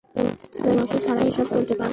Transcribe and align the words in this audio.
তোমাকে 0.53 0.97
ছাড়াই 0.99 1.27
এসব 1.27 1.47
করতে 1.49 1.73
পারতাম। 1.73 1.89